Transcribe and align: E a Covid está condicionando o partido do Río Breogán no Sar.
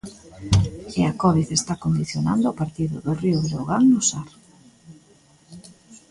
E 0.99 1.01
a 1.11 1.13
Covid 1.23 1.49
está 1.59 1.73
condicionando 1.85 2.45
o 2.47 2.57
partido 2.61 2.95
do 3.05 3.11
Río 3.21 3.39
Breogán 3.45 3.83
no 3.91 4.01
Sar. 4.09 4.29